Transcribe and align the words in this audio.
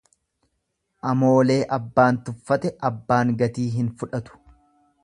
Amoolee 1.09 1.59
abbaan 1.77 2.19
tuffate 2.31 2.73
abbaan 2.91 3.39
gatii 3.45 3.69
hin 3.79 3.95
fudhatu. 4.03 4.43